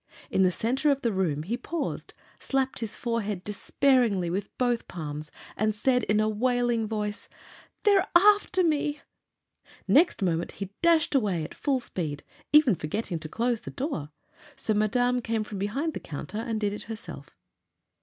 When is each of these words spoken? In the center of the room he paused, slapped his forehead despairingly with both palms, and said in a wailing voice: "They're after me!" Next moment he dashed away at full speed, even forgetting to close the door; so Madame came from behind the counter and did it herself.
In 0.31 0.41
the 0.41 0.51
center 0.51 0.89
of 0.89 1.03
the 1.03 1.11
room 1.11 1.43
he 1.43 1.55
paused, 1.55 2.15
slapped 2.39 2.79
his 2.79 2.95
forehead 2.95 3.43
despairingly 3.43 4.31
with 4.31 4.49
both 4.57 4.87
palms, 4.87 5.29
and 5.55 5.75
said 5.75 6.05
in 6.05 6.19
a 6.19 6.27
wailing 6.27 6.87
voice: 6.87 7.29
"They're 7.83 8.07
after 8.15 8.63
me!" 8.63 9.01
Next 9.87 10.23
moment 10.23 10.53
he 10.53 10.71
dashed 10.81 11.13
away 11.13 11.43
at 11.43 11.53
full 11.53 11.79
speed, 11.79 12.23
even 12.51 12.73
forgetting 12.73 13.19
to 13.19 13.29
close 13.29 13.61
the 13.61 13.69
door; 13.69 14.09
so 14.55 14.73
Madame 14.73 15.21
came 15.21 15.43
from 15.43 15.59
behind 15.59 15.93
the 15.93 15.99
counter 15.99 16.39
and 16.39 16.59
did 16.59 16.73
it 16.73 16.81
herself. 16.89 17.29